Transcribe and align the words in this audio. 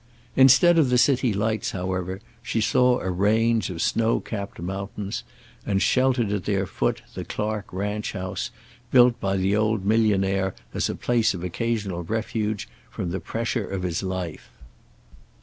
Instead 0.35 0.79
of 0.79 0.89
the 0.89 0.97
city 0.97 1.31
lights, 1.31 1.73
however, 1.73 2.21
she 2.41 2.59
saw 2.59 2.97
a 3.01 3.11
range 3.11 3.69
of 3.69 3.83
snow 3.83 4.19
capped 4.19 4.59
mountains, 4.59 5.23
and 5.63 5.79
sheltered 5.79 6.31
at 6.31 6.45
their 6.45 6.65
foot 6.65 7.03
the 7.13 7.23
Clark 7.23 7.71
ranch 7.71 8.13
house, 8.13 8.49
built 8.89 9.19
by 9.19 9.37
the 9.37 9.55
old 9.55 9.85
millionaire 9.85 10.55
as 10.73 10.89
a 10.89 10.95
place 10.95 11.35
of 11.35 11.43
occasional 11.43 12.01
refuge 12.03 12.67
from 12.89 13.11
the 13.11 13.19
pressure 13.19 13.67
of 13.67 13.83
his 13.83 14.01
life. 14.01 14.49